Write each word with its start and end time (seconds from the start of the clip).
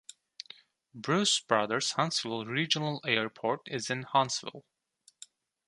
Bruce 0.95 1.39
Brothers 1.39 1.91
Huntsville 1.91 2.47
Regional 2.47 3.03
Airport 3.05 3.67
is 3.67 3.91
in 3.91 4.01
Huntsville. 4.01 4.65